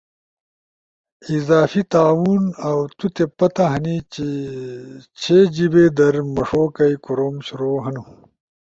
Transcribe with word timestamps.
اضافی 1.35 1.83
تعاون، 1.91 2.43
اؤ 2.67 2.81
تو 2.97 3.05
تے 3.15 3.25
پتہ 3.37 3.63
ہنی 3.73 3.95
چھے 5.19 5.37
جیب 5.53 5.73
در 5.97 6.15
مݜو 6.33 6.63
کئی 6.75 6.95
کوروم 7.03 7.35
شروع 7.47 7.77
ہنو 7.83 8.03